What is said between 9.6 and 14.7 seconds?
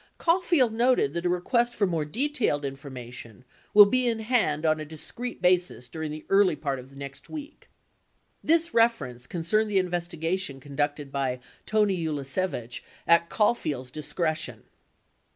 the investigation conducted by Tony Ulasewicz at Caulfield's direc tion.